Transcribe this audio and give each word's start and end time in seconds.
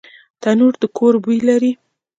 تنور 0.41 0.73
د 0.81 0.83
کور 0.97 1.13
بوی 1.23 1.39
لري 1.47 1.71